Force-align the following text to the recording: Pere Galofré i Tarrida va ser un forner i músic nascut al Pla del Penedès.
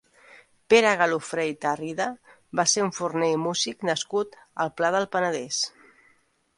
Pere 0.73 0.93
Galofré 1.01 1.45
i 1.49 1.53
Tarrida 1.65 2.07
va 2.61 2.67
ser 2.73 2.87
un 2.87 2.91
forner 3.01 3.31
i 3.37 3.39
músic 3.45 3.87
nascut 3.93 4.43
al 4.65 4.77
Pla 4.81 4.95
del 5.01 5.11
Penedès. 5.19 5.65